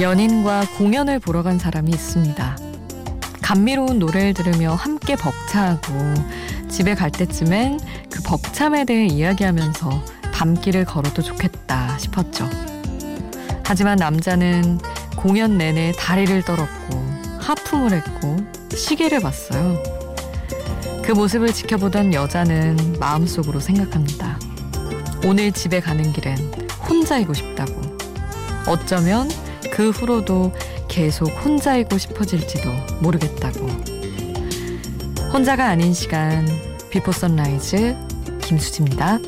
연인과 0.00 0.66
공연을 0.76 1.20
보러 1.20 1.42
간 1.42 1.58
사람이 1.58 1.90
있습니다. 1.90 2.58
감미로운 3.40 4.00
노래를 4.00 4.34
들으며 4.34 4.74
함께 4.74 5.14
벅차하고 5.14 6.14
집에 6.68 6.94
갈 6.94 7.12
때쯤엔 7.12 7.78
그 8.10 8.22
벅참에 8.22 8.84
대해 8.84 9.06
이야기하면서 9.06 10.04
밤길을 10.32 10.84
걸어도 10.84 11.22
좋겠다 11.22 11.96
싶었죠. 11.98 12.50
하지만 13.62 13.96
남자는 13.96 14.80
공연 15.16 15.58
내내 15.58 15.92
다리를 15.92 16.42
떨었고 16.42 17.04
하품을 17.38 17.92
했고 17.92 18.36
시계를 18.74 19.20
봤어요. 19.20 19.80
그 21.04 21.12
모습을 21.12 21.52
지켜보던 21.52 22.14
여자는 22.14 22.96
마음속으로 22.98 23.60
생각합니다. 23.60 24.38
오늘 25.24 25.52
집에 25.52 25.78
가는 25.80 26.12
길엔 26.12 26.36
혼자이고 26.88 27.32
싶다고. 27.32 27.80
어쩌면 28.66 29.28
그 29.70 29.90
후로도 29.90 30.52
계속 30.88 31.28
혼자이고 31.44 31.98
싶어질지도 31.98 32.70
모르겠다고. 33.00 33.66
혼자가 35.32 35.68
아닌 35.68 35.92
시간, 35.92 36.46
Before 36.90 37.10
Sunrise, 37.10 37.96
김수지입니다. 38.42 39.18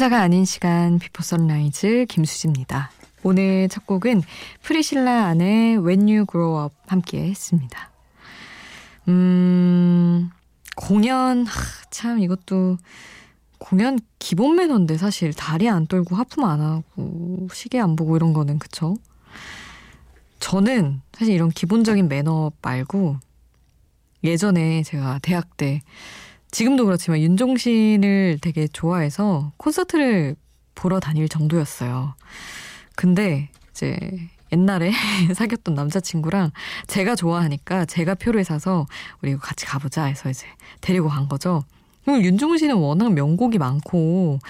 혼자가 0.00 0.22
아닌 0.22 0.46
시간 0.46 0.98
Before 0.98 1.22
Sunrise 1.22 2.06
김수지입니다. 2.08 2.90
오늘 3.22 3.68
첫 3.68 3.86
곡은 3.86 4.22
프리실라 4.62 5.26
안의 5.26 5.76
When 5.76 6.08
You 6.08 6.24
Grow 6.24 6.64
Up 6.64 6.74
함께 6.86 7.28
했습니다. 7.28 7.90
음, 9.08 10.30
공연, 10.74 11.44
하, 11.44 11.52
참 11.90 12.18
이것도 12.18 12.78
공연 13.58 13.98
기본 14.18 14.56
매너인데 14.56 14.96
사실 14.96 15.34
다리 15.34 15.68
안 15.68 15.86
떨고 15.86 16.16
하품 16.16 16.44
안 16.44 16.62
하고 16.62 17.48
시계 17.52 17.78
안 17.78 17.94
보고 17.94 18.16
이런 18.16 18.32
거는 18.32 18.58
그쵸? 18.58 18.96
저는 20.38 21.02
사실 21.12 21.34
이런 21.34 21.50
기본적인 21.50 22.08
매너 22.08 22.52
말고 22.62 23.18
예전에 24.24 24.82
제가 24.82 25.18
대학 25.20 25.58
때 25.58 25.82
지금도 26.50 26.84
그렇지만 26.84 27.20
윤종신을 27.20 28.38
되게 28.40 28.66
좋아해서 28.68 29.52
콘서트를 29.56 30.36
보러 30.74 31.00
다닐 31.00 31.28
정도였어요. 31.28 32.14
근데 32.96 33.50
이제 33.70 33.98
옛날에 34.52 34.92
사귀었던 35.34 35.74
남자친구랑 35.74 36.50
제가 36.86 37.14
좋아하니까 37.14 37.84
제가 37.84 38.14
표를 38.14 38.44
사서 38.44 38.86
우리 39.22 39.36
같이 39.36 39.66
가보자 39.66 40.04
해서 40.04 40.28
이제 40.28 40.46
데리고 40.80 41.08
간 41.08 41.28
거죠. 41.28 41.62
윤종신은 42.08 42.74
워낙 42.76 43.12
명곡이 43.12 43.58
많고 43.58 44.40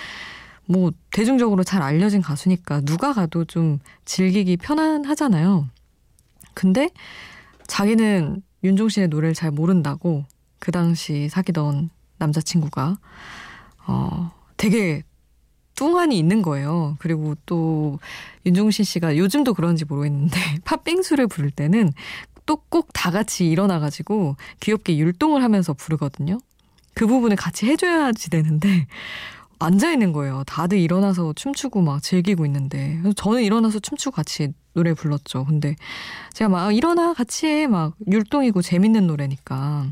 뭐 0.66 0.93
대중적으로 1.10 1.65
잘 1.65 1.83
알려진 1.83 2.22
가수니까 2.22 2.81
누가 2.83 3.12
가도 3.12 3.44
좀 3.44 3.81
즐기기 4.05 4.56
편안하잖아요. 4.56 5.69
근데 6.55 6.91
자기는 7.66 8.43
윤종신의 8.62 9.09
노래를 9.09 9.34
잘 9.34 9.50
모른다고 9.50 10.25
그 10.60 10.71
당시 10.72 11.28
사귀던 11.28 11.91
남자친구가 12.19 12.98
어 13.88 14.31
되게 14.56 15.03
뚱한이 15.75 16.19
있는 16.19 16.43
거예요. 16.43 16.97
그리고 17.00 17.34
또 17.47 17.98
윤종신 18.47 18.84
씨가 18.84 19.16
요즘도 19.16 19.54
그런지 19.54 19.84
모르겠는데 19.87 20.38
팥빙수를 20.65 21.26
부를 21.26 21.50
때는 21.50 21.93
또 22.47 22.56
꼭 22.71 22.88
다 22.93 23.10
같이 23.10 23.47
일어나가지고 23.48 24.37
귀엽게 24.60 24.98
율동을 24.98 25.43
하면서 25.43 25.72
부르거든요. 25.72 26.38
그 26.94 27.06
부분을 27.06 27.37
같이 27.37 27.66
해줘야지 27.66 28.28
되는데 28.31 28.87
앉아 29.60 29.92
있는 29.92 30.12
거예요. 30.12 30.42
다들 30.47 30.78
일어나서 30.78 31.32
춤추고 31.34 31.81
막 31.82 32.03
즐기고 32.03 32.44
있는데 32.47 33.00
저는 33.16 33.42
일어나서 33.42 33.78
춤추고 33.78 34.15
같이 34.15 34.53
노래 34.75 34.92
불렀죠. 34.94 35.44
근데 35.47 35.77
제가 36.34 36.48
막 36.50 36.66
아, 36.66 36.72
일어나 36.72 37.15
같이 37.15 37.47
해 37.47 37.66
막 37.66 37.94
율동이고 38.10 38.62
재밌는 38.62 39.06
노래니까 39.06 39.87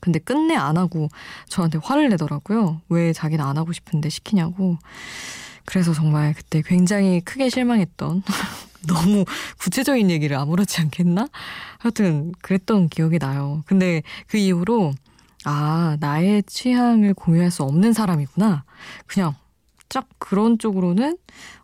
근데 0.00 0.18
끝내 0.18 0.54
안 0.54 0.76
하고 0.76 1.08
저한테 1.48 1.78
화를 1.82 2.08
내더라고요. 2.10 2.80
왜 2.88 3.12
자기는 3.12 3.44
안 3.44 3.56
하고 3.58 3.72
싶은데 3.72 4.08
시키냐고. 4.08 4.78
그래서 5.64 5.92
정말 5.92 6.34
그때 6.34 6.62
굉장히 6.64 7.20
크게 7.20 7.48
실망했던 7.48 8.22
너무 8.88 9.24
구체적인 9.58 10.10
얘기를 10.10 10.36
아무렇지 10.36 10.80
않겠나? 10.80 11.28
하여튼 11.78 12.32
그랬던 12.40 12.88
기억이 12.88 13.18
나요. 13.18 13.62
근데 13.66 14.02
그 14.26 14.36
이후로 14.38 14.94
아, 15.44 15.96
나의 16.00 16.42
취향을 16.44 17.14
공유할 17.14 17.50
수 17.50 17.62
없는 17.62 17.92
사람이구나. 17.92 18.64
그냥 19.06 19.34
쫙 19.90 20.06
그런 20.18 20.58
쪽으로는 20.58 21.18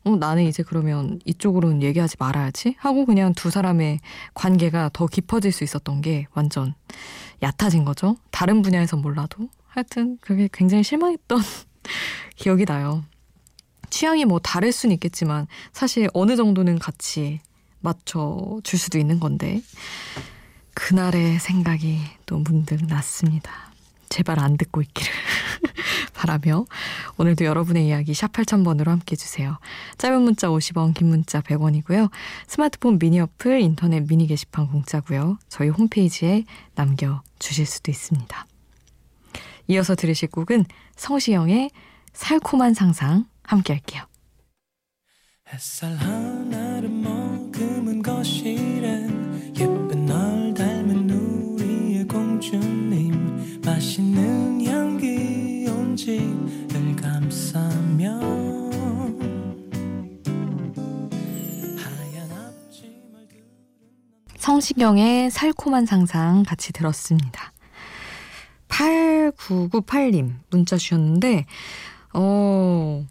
어, 0.05 0.17
나는 0.17 0.43
이제 0.43 0.63
그러면 0.63 1.21
이쪽으로는 1.25 1.83
얘기하지 1.83 2.17
말아야지 2.19 2.75
하고 2.79 3.07
그냥 3.07 3.33
두 3.33 3.51
사람의 3.51 4.01
관계가 4.35 4.91
더 4.93 5.07
깊어질 5.07 5.53
수 5.53 5.65
있었던 5.65 6.03
게 6.03 6.27
완전 6.35 6.75
얕아진 7.43 7.85
거죠. 7.85 8.17
다른 8.31 8.61
분야에서 8.63 8.97
몰라도 8.97 9.49
하여튼 9.69 10.19
그게 10.21 10.49
굉장히 10.53 10.83
실망했던 10.83 11.41
기억이 12.37 12.67
나요. 12.67 13.05
취향이 13.91 14.25
뭐 14.25 14.41
다를 14.41 14.73
수는 14.73 14.95
있겠지만 14.95 15.47
사실 15.73 16.09
어느 16.13 16.37
정도는 16.37 16.79
같이 16.79 17.41
맞춰 17.81 18.61
줄 18.65 18.79
수도 18.79 18.99
있는 18.99 19.21
건데 19.21 19.63
그날의 20.75 21.39
생각이 21.39 22.01
또 22.27 22.39
문득 22.39 22.85
났습니다. 22.87 23.66
제발 24.09 24.41
안 24.41 24.57
듣고 24.57 24.83
있기를 24.83 25.13
바라며 26.15 26.65
오늘도 27.19 27.45
여러분의 27.45 27.87
이야기 27.87 28.15
샵 28.15 28.33
8000번으로 28.33 28.87
함께 28.87 29.13
해주세요. 29.13 29.59
짧은 29.99 30.23
문자 30.23 30.49
50원, 30.49 30.95
긴 30.95 31.09
문자 31.09 31.41
100원이고요. 31.41 32.11
스마트폰 32.47 32.99
미니 32.99 33.21
어플, 33.21 33.61
인터넷 33.61 34.01
미니 34.07 34.27
게시판 34.27 34.69
공짜고요. 34.69 35.39
저희 35.49 35.69
홈페이지에 35.69 36.45
남겨주실 36.75 37.67
수도 37.67 37.91
있습니다. 37.91 38.47
이어서 39.69 39.95
들으실 39.95 40.31
곡은 40.31 40.65
성시영의 40.97 41.71
살코만 42.13 42.75
상상 42.75 43.27
함께 43.43 43.73
할게요. 43.75 44.05
햇살 45.53 45.95
하나를 45.97 46.89
머금은 46.89 48.03
거실엔 48.03 49.55
예쁜 49.59 50.07
널 50.07 50.55
닮은 50.55 51.11
우리의 51.11 52.05
공주님 52.05 53.26
맛있는 53.97 54.67
향기 54.67 55.67
온 55.69 55.97
집을 55.97 56.97
감싸며 56.97 58.21
성시경의 64.37 65.31
살코만 65.31 65.87
상상 65.87 66.43
같이 66.43 66.73
들었습니다. 66.73 67.53
8998님 68.69 70.35
문자 70.51 70.77
주셨는데 70.77 71.47
어 72.13 73.07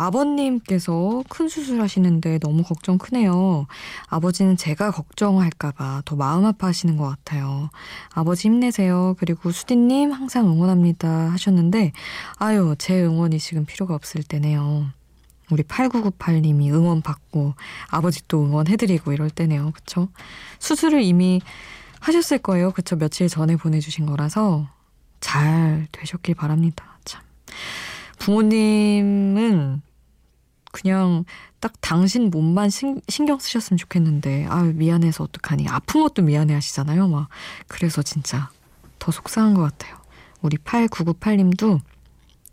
아버님께서 0.00 1.22
큰 1.28 1.48
수술하시는데 1.48 2.38
너무 2.38 2.62
걱정 2.62 2.96
크네요. 2.96 3.66
아버지는 4.06 4.56
제가 4.56 4.90
걱정할까봐 4.90 6.02
더 6.06 6.16
마음 6.16 6.46
아파하시는 6.46 6.96
것 6.96 7.06
같아요. 7.06 7.68
아버지 8.14 8.48
힘내세요. 8.48 9.14
그리고 9.18 9.50
수디님 9.50 10.12
항상 10.12 10.46
응원합니다 10.46 11.30
하셨는데 11.32 11.92
아유 12.38 12.74
제 12.78 13.02
응원이 13.02 13.38
지금 13.38 13.66
필요가 13.66 13.94
없을 13.94 14.22
때네요. 14.22 14.86
우리 15.50 15.62
8998님이 15.64 16.72
응원 16.72 17.02
받고 17.02 17.54
아버지 17.88 18.26
또 18.26 18.42
응원해드리고 18.44 19.12
이럴 19.12 19.28
때네요. 19.28 19.72
그쵸? 19.72 20.08
수술을 20.60 21.02
이미 21.02 21.42
하셨을 22.00 22.38
거예요. 22.38 22.70
그쵸? 22.70 22.96
며칠 22.96 23.28
전에 23.28 23.56
보내주신 23.56 24.06
거라서 24.06 24.66
잘 25.20 25.88
되셨길 25.92 26.36
바랍니다. 26.36 26.98
참. 27.04 27.20
부모님은 28.18 29.82
그냥 30.72 31.24
딱 31.58 31.72
당신 31.80 32.30
몸만 32.30 32.70
신, 32.70 33.00
경 33.26 33.38
쓰셨으면 33.38 33.78
좋겠는데 33.78 34.46
아 34.48 34.62
미안해서 34.62 35.24
어떡하니 35.24 35.68
아픈 35.68 36.02
것도 36.02 36.22
미안해 36.22 36.54
하시잖아요 36.54 37.08
막 37.08 37.28
그래서 37.68 38.02
진짜 38.02 38.50
더 38.98 39.10
속상한 39.12 39.54
것 39.54 39.62
같아요 39.62 39.96
우리 40.42 40.56
8998님도 40.58 41.80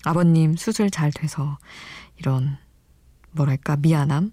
아버님 0.04 0.56
수술 0.56 0.90
잘 0.90 1.12
돼서 1.12 1.58
이런 2.18 2.58
뭐랄까 3.32 3.78
미안함 3.78 4.32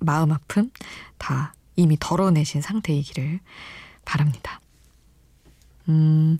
마음 0.00 0.32
아픔 0.32 0.70
다 1.18 1.54
이미 1.76 1.96
덜어내신 1.98 2.62
상태이기를 2.62 3.40
바랍니다. 4.04 4.60
음, 5.88 6.36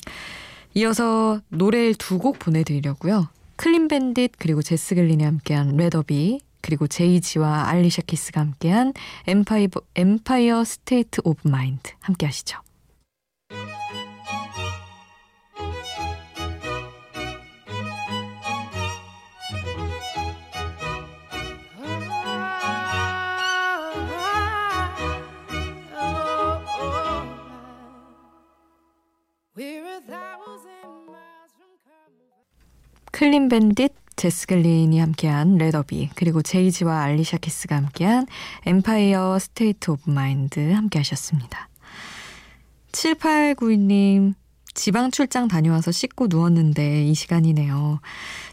이어서 0.75 1.41
노래 1.49 1.93
두 1.93 2.19
곡 2.19 2.39
보내드리려고요. 2.39 3.29
클린 3.57 3.89
밴딧 3.89 4.33
그리고 4.39 4.63
제스 4.63 4.95
글린이 4.95 5.25
함께한 5.25 5.77
Rather 5.77 6.25
Be 6.25 6.41
그리고 6.61 6.87
제이지와 6.87 7.69
알리샤 7.69 8.03
키스가 8.03 8.41
함께한 8.41 8.93
Empi, 9.27 9.69
Empire 9.95 10.65
State 10.65 11.21
of 11.25 11.49
Mind 11.49 11.91
함께 12.01 12.27
하시죠. 12.27 12.61
클린 33.13 33.51
밴딧, 33.51 33.90
제스 34.21 34.47
글린이 34.47 34.99
함께한 34.99 35.57
Rather 35.57 35.93
Be, 35.93 36.11
그리고 36.15 36.43
제이지와 36.43 37.01
알리샤 37.05 37.39
키스가 37.39 37.75
함께한 37.75 38.27
Empire 38.67 39.39
State 39.39 39.93
of 39.93 40.11
Mind 40.11 40.73
함께 40.73 40.99
하셨습니다. 40.99 41.71
7892님, 42.93 44.35
지방 44.75 45.11
출장 45.11 45.49
다녀와서 45.49 45.91
씻고 45.91 46.27
누웠는데 46.29 47.07
이 47.07 47.15
시간이네요. 47.15 48.01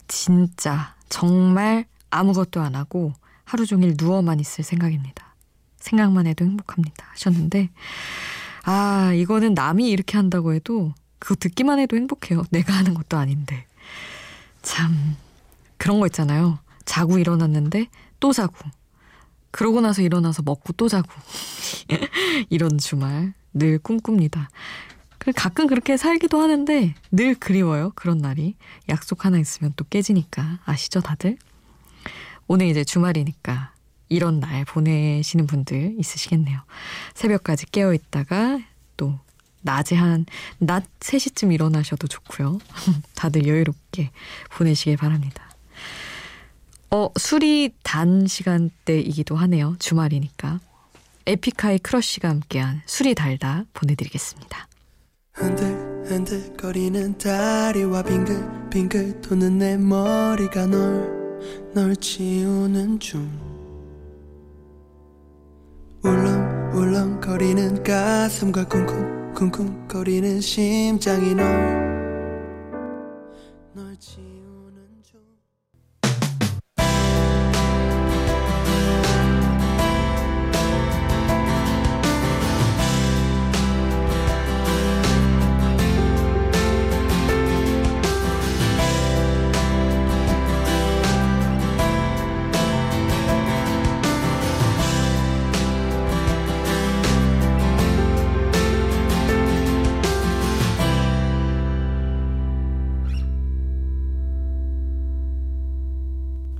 진짜, 0.07 0.95
정말 1.09 1.83
아무것도 2.11 2.61
안 2.61 2.75
하고 2.75 3.11
하루 3.43 3.65
종일 3.65 3.95
누워만 3.99 4.39
있을 4.39 4.63
생각입니다. 4.63 5.35
생각만 5.79 6.27
해도 6.27 6.45
행복합니다. 6.45 7.07
하셨는데, 7.09 7.71
아, 8.63 9.11
이거는 9.13 9.53
남이 9.53 9.89
이렇게 9.89 10.15
한다고 10.15 10.53
해도 10.53 10.93
그거 11.19 11.35
듣기만 11.35 11.79
해도 11.79 11.97
행복해요. 11.97 12.45
내가 12.51 12.71
하는 12.71 12.93
것도 12.93 13.17
아닌데. 13.17 13.65
참, 14.61 15.17
그런 15.77 15.99
거 15.99 16.05
있잖아요. 16.07 16.59
자고 16.85 17.17
일어났는데 17.17 17.87
또 18.19 18.33
자고. 18.33 18.55
그러고 19.51 19.81
나서 19.81 20.01
일어나서 20.01 20.43
먹고 20.43 20.73
또 20.73 20.87
자고. 20.87 21.09
이런 22.49 22.77
주말 22.77 23.33
늘 23.53 23.79
꿈꿉니다. 23.79 24.49
가끔 25.35 25.67
그렇게 25.67 25.97
살기도 25.97 26.39
하는데 26.39 26.93
늘 27.11 27.35
그리워요. 27.35 27.91
그런 27.95 28.17
날이. 28.19 28.55
약속 28.87 29.25
하나 29.25 29.37
있으면 29.39 29.73
또 29.75 29.83
깨지니까. 29.89 30.59
아시죠, 30.65 31.01
다들? 31.01 31.37
오늘 32.47 32.67
이제 32.67 32.83
주말이니까 32.83 33.73
이런 34.09 34.39
날 34.39 34.63
보내시는 34.63 35.47
분들 35.47 35.95
있으시겠네요. 35.99 36.59
새벽까지 37.13 37.65
깨어 37.71 37.93
있다가 37.93 38.59
또 38.95 39.19
낮에 39.61 39.95
한 39.95 40.25
낮 40.59 40.85
3시쯤 41.01 41.51
일어나셔도 41.53 42.07
좋고요. 42.07 42.59
다들 43.15 43.47
여유롭게 43.47 44.11
보내시길 44.51 44.95
바랍니다. 44.95 45.46
어, 46.89 47.09
술이 47.17 47.73
단 47.83 48.27
시간대이기도 48.27 49.35
하네요. 49.35 49.75
주말이니까. 49.79 50.59
에픽하이 51.25 51.79
크러쉬가 51.79 52.29
함께한 52.29 52.81
술이 52.85 53.13
달다 53.13 53.65
보내드리겠습니다. 53.73 54.67
흔들흔들거리는 55.33 57.17
다리와 57.17 58.03
빙글빙글 58.03 59.21
도는 59.21 59.57
내 59.57 59.77
머리가 59.77 60.65
널, 60.67 61.39
널 61.73 61.95
지우는 61.95 62.99
중 62.99 63.29
울렁울렁거리는 66.03 67.83
가슴과 67.83 68.65
쿵쿵 68.67 69.33
쿵쿵거리는 69.33 70.39
심장이 70.39 71.35
널 71.35 71.76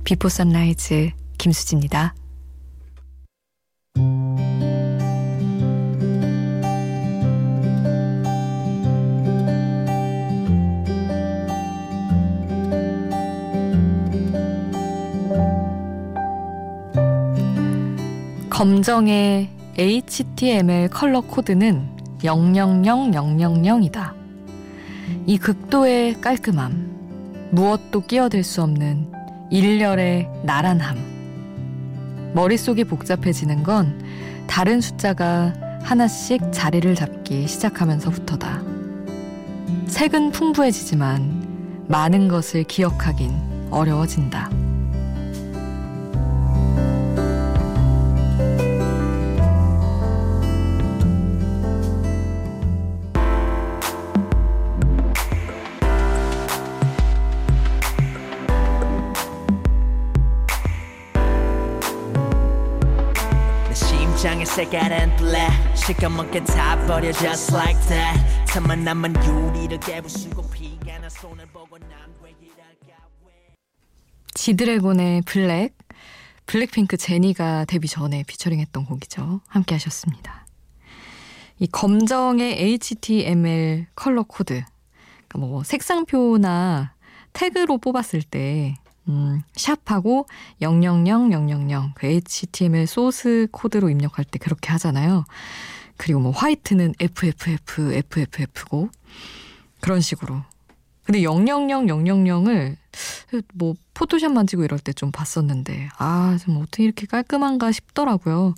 비포 0.08 0.30
선라이즈 0.30 1.10
김수지입니다. 1.36 2.14
검정의 18.48 19.50
HTML 19.76 20.88
컬러 20.88 21.20
코드는 21.20 21.86
000000이다. 22.20 24.14
이 25.26 25.36
극도의 25.36 26.18
깔끔함, 26.22 27.50
무엇도 27.52 28.06
끼어들 28.06 28.42
수 28.42 28.62
없는 28.62 29.17
일렬의 29.50 30.28
나란함. 30.42 32.32
머릿속이 32.34 32.84
복잡해지는 32.84 33.62
건 33.62 34.02
다른 34.46 34.80
숫자가 34.80 35.54
하나씩 35.82 36.52
자리를 36.52 36.94
잡기 36.94 37.46
시작하면서부터다. 37.48 38.62
책은 39.86 40.32
풍부해지지만 40.32 41.86
많은 41.88 42.28
것을 42.28 42.64
기억하긴 42.64 43.68
어려워진다. 43.70 44.50
색깔은 64.58 65.16
black 65.18 65.76
시커멓게 65.76 66.42
타버려 66.42 67.12
just 67.12 67.54
like 67.54 67.80
that 67.86 68.18
틈만 68.52 68.82
나면 68.82 69.14
유리를 69.24 69.78
깨부수고 69.78 70.50
피가 70.50 70.98
난 70.98 71.08
손을 71.08 71.46
보고 71.46 71.76
이럴까 71.76 72.98
지드래곤의 74.34 75.22
Black 75.26 75.78
블랙핑크 76.46 76.96
제니가 76.96 77.66
데뷔 77.66 77.86
전에 77.86 78.24
피처링했던 78.24 78.86
곡이죠. 78.86 79.42
함께 79.46 79.76
하셨습니다. 79.76 80.44
이 81.60 81.68
검정의 81.68 82.60
HTML 82.60 83.86
컬러 83.94 84.24
코드 84.24 84.64
그러니까 85.28 85.38
뭐 85.38 85.62
색상표나 85.62 86.94
태그로 87.32 87.78
뽑았을 87.78 88.22
때 88.22 88.74
음, 89.08 89.42
샵하고 89.54 90.26
000000 90.60 91.94
그 91.94 92.06
HTML 92.06 92.86
소스 92.86 93.48
코드로 93.50 93.90
입력할 93.90 94.24
때 94.24 94.38
그렇게 94.38 94.70
하잖아요. 94.72 95.24
그리고 95.96 96.20
뭐 96.20 96.30
화이트는 96.32 96.94
FFF, 97.00 97.92
FFF고 97.94 98.90
그런 99.80 100.00
식으로. 100.00 100.42
근데 101.04 101.20
000000을 101.22 102.76
뭐 103.54 103.74
포토샵 103.94 104.30
만지고 104.32 104.64
이럴 104.64 104.78
때 104.78 104.92
좀 104.92 105.10
봤었는데 105.10 105.88
아, 105.98 106.36
좀 106.42 106.58
어떻게 106.58 106.84
이렇게 106.84 107.06
깔끔한가 107.06 107.72
싶더라고요. 107.72 108.54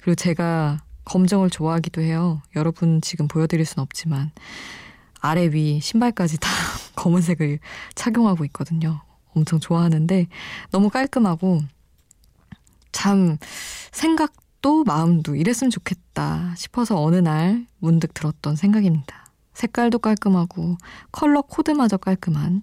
그리고 0.00 0.14
제가 0.14 0.82
검정을 1.04 1.50
좋아하기도 1.50 2.00
해요. 2.02 2.40
여러분 2.54 3.00
지금 3.00 3.26
보여드릴 3.26 3.64
순 3.66 3.80
없지만 3.80 4.30
아래 5.20 5.46
위 5.52 5.80
신발까지 5.80 6.38
다 6.38 6.48
검은색을 6.94 7.58
착용하고 7.94 8.44
있거든요. 8.46 9.00
엄청 9.38 9.60
좋아하는데 9.60 10.26
너무 10.70 10.90
깔끔하고 10.90 11.60
참 12.92 13.38
생각도 13.92 14.84
마음도 14.84 15.34
이랬으면 15.34 15.70
좋겠다 15.70 16.54
싶어서 16.56 17.02
어느 17.02 17.16
날 17.16 17.66
문득 17.78 18.14
들었던 18.14 18.56
생각입니다. 18.56 19.26
색깔도 19.54 19.98
깔끔하고 19.98 20.76
컬러 21.10 21.42
코드마저 21.42 21.96
깔끔한 21.96 22.62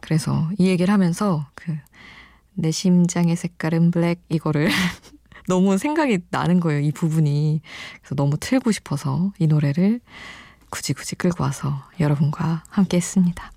그래서 0.00 0.48
이 0.58 0.66
얘기를 0.68 0.92
하면서 0.92 1.46
그 1.54 1.76
내 2.56 2.70
심장의 2.70 3.36
색깔은 3.36 3.90
블랙 3.90 4.22
이거를 4.28 4.68
너무 5.46 5.78
생각이 5.78 6.18
나는 6.30 6.58
거예요, 6.58 6.80
이 6.80 6.90
부분이. 6.90 7.60
그래서 8.00 8.14
너무 8.16 8.36
틀고 8.38 8.72
싶어서 8.72 9.32
이 9.38 9.46
노래를 9.46 10.00
굳이 10.70 10.92
굳이 10.92 11.14
끌고 11.14 11.44
와서 11.44 11.84
여러분과 12.00 12.64
함께 12.68 12.96
했습니다. 12.96 13.52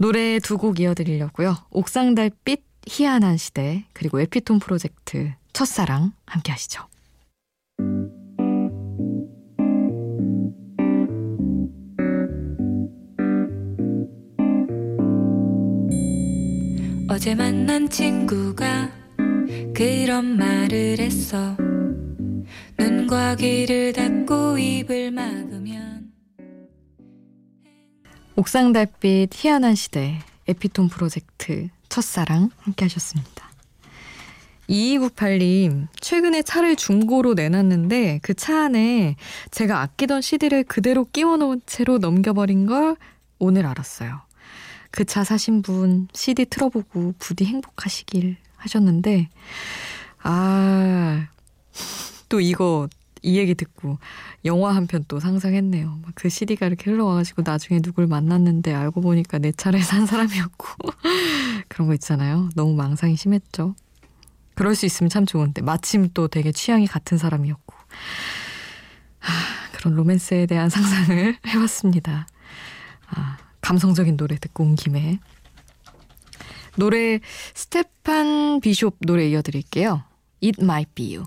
노래 0.00 0.38
두 0.38 0.56
곡 0.56 0.80
이어드리려고요. 0.80 1.56
옥상달빛 1.70 2.62
희한한 2.86 3.36
시대 3.36 3.84
그리고 3.92 4.18
에피톤 4.18 4.58
프로젝트 4.58 5.30
첫사랑 5.52 6.12
함께 6.24 6.52
하시죠. 6.52 6.86
어제 17.08 17.34
만난 17.34 17.90
친구가 17.90 18.88
그런 19.74 20.38
말을 20.38 20.98
했어. 20.98 21.56
눈과 22.78 23.36
귀를 23.36 23.92
닫고 23.92 24.56
입을 24.56 25.10
막으면 25.10 25.59
옥상 28.40 28.72
달빛 28.72 29.28
희한한 29.34 29.74
시대 29.74 30.18
에피톤 30.48 30.88
프로젝트 30.88 31.68
첫사랑 31.90 32.48
함께 32.60 32.86
하셨습니다. 32.86 33.50
2298님, 34.66 35.88
최근에 36.00 36.40
차를 36.40 36.74
중고로 36.76 37.34
내놨는데 37.34 38.20
그 38.22 38.32
차 38.32 38.64
안에 38.64 39.16
제가 39.50 39.82
아끼던 39.82 40.22
CD를 40.22 40.64
그대로 40.64 41.04
끼워 41.04 41.36
놓은 41.36 41.60
채로 41.66 41.98
넘겨버린 41.98 42.64
걸 42.64 42.96
오늘 43.38 43.66
알았어요. 43.66 44.22
그 44.90 45.04
차 45.04 45.22
사신 45.22 45.60
분 45.60 46.08
CD 46.14 46.46
틀어보고 46.46 47.16
부디 47.18 47.44
행복하시길 47.44 48.38
하셨는데, 48.56 49.28
아, 50.22 51.26
또 52.30 52.40
이거 52.40 52.88
이 53.22 53.36
얘기 53.38 53.54
듣고 53.54 53.98
영화 54.44 54.74
한 54.74 54.86
편 54.86 55.04
또 55.08 55.20
상상했네요. 55.20 56.00
그 56.14 56.28
CD가 56.28 56.66
이렇게 56.66 56.90
흘러와가지고 56.90 57.42
나중에 57.44 57.80
누굴 57.80 58.06
만났는데 58.06 58.72
알고 58.74 59.00
보니까 59.00 59.38
내 59.38 59.52
차를 59.52 59.82
산 59.82 60.06
사람이었고 60.06 60.66
그런 61.68 61.88
거 61.88 61.94
있잖아요. 61.94 62.48
너무 62.54 62.74
망상이 62.74 63.16
심했죠. 63.16 63.74
그럴 64.54 64.74
수 64.74 64.84
있으면 64.86 65.08
참 65.10 65.24
좋은데 65.26 65.62
마침 65.62 66.10
또 66.12 66.28
되게 66.28 66.52
취향이 66.52 66.86
같은 66.86 67.16
사람이었고 67.18 67.74
아, 69.22 69.26
그런 69.72 69.94
로맨스에 69.94 70.46
대한 70.46 70.68
상상을 70.68 71.36
해봤습니다. 71.46 72.26
아, 73.08 73.36
감성적인 73.62 74.16
노래 74.16 74.36
듣고 74.38 74.64
온 74.64 74.74
김에 74.76 75.18
노래 76.76 77.20
스테판 77.54 78.60
비숍 78.60 78.96
노래 79.00 79.28
이어드릴게요. 79.28 80.04
It 80.42 80.62
Might 80.62 80.92
Be 80.94 81.16
You. 81.16 81.26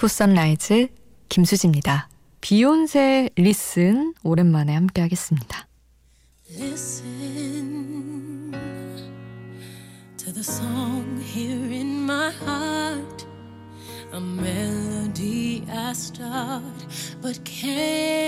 비포 0.00 0.08
선라이즈 0.08 0.88
김수지입니다. 1.28 2.08
비욘세 2.40 3.28
리슨 3.36 4.14
오랜만에 4.22 4.72
함께 4.72 5.02
하겠습니다. 5.02 5.68
Listen 6.56 7.90
to 10.16 10.32
the 10.32 10.40
song 10.40 11.22
here 11.22 11.70
in 11.70 12.04
my 12.04 12.32
heart 12.32 13.26
A 14.14 14.20
melody 14.20 15.66
I 15.70 15.90
start 15.90 16.64
but 17.20 17.38
can't 17.44 18.19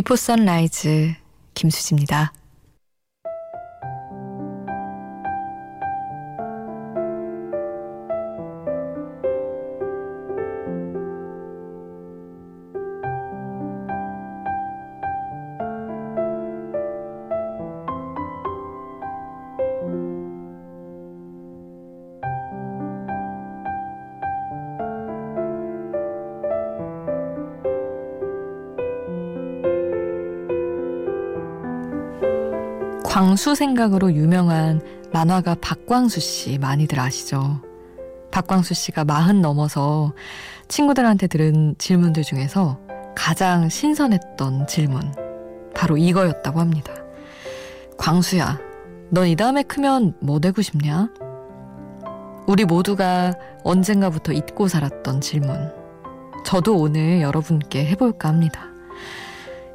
비포 0.00 0.16
선라이즈 0.16 1.14
김수지입니다. 1.52 2.32
광수 33.10 33.56
생각으로 33.56 34.12
유명한 34.12 34.80
만화가 35.12 35.56
박광수 35.60 36.20
씨 36.20 36.58
많이들 36.58 37.00
아시죠? 37.00 37.60
박광수 38.30 38.72
씨가 38.72 39.04
마흔 39.04 39.42
넘어서 39.42 40.12
친구들한테 40.68 41.26
들은 41.26 41.74
질문들 41.76 42.22
중에서 42.22 42.78
가장 43.16 43.68
신선했던 43.68 44.68
질문 44.68 45.12
바로 45.74 45.96
이거였다고 45.96 46.60
합니다. 46.60 46.92
광수야, 47.98 48.60
넌 49.10 49.26
이 49.26 49.34
다음에 49.34 49.64
크면 49.64 50.14
뭐 50.20 50.38
되고 50.38 50.62
싶냐? 50.62 51.08
우리 52.46 52.64
모두가 52.64 53.34
언젠가부터 53.64 54.32
잊고 54.32 54.68
살았던 54.68 55.20
질문. 55.20 55.72
저도 56.46 56.76
오늘 56.76 57.22
여러분께 57.22 57.86
해볼까 57.86 58.28
합니다. 58.28 58.68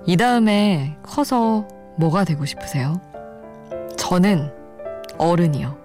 이 0.06 0.15
다음에 0.15 0.98
커서 1.04 1.68
뭐가 1.98 2.24
되고 2.24 2.46
싶으세요? 2.46 3.01
저는 4.07 4.51
어른이요. 5.17 5.75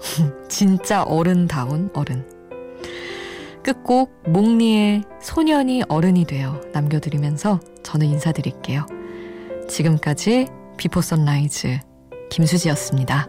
진짜 0.48 1.02
어른다운 1.04 1.88
어른. 1.94 2.28
끝곡 3.62 4.24
몽니의 4.26 5.04
소년이 5.22 5.84
어른이 5.88 6.26
되어 6.26 6.60
남겨드리면서 6.74 7.60
저는 7.82 8.08
인사드릴게요. 8.08 8.84
지금까지 9.70 10.48
비포 10.76 11.00
선라이즈 11.00 11.78
김수지였습니다. 12.28 13.28